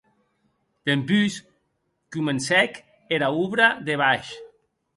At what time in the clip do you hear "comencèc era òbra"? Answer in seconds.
2.17-3.71